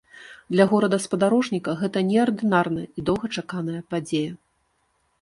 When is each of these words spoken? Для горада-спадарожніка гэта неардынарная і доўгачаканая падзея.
Для 0.53 0.65
горада-спадарожніка 0.71 1.77
гэта 1.83 2.05
неардынарная 2.09 2.87
і 2.97 3.09
доўгачаканая 3.13 3.81
падзея. 3.93 4.31